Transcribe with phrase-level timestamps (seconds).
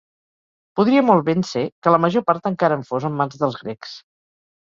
[0.79, 3.93] Podria molt ben ser que la major part encara en fos en mans dels grecs.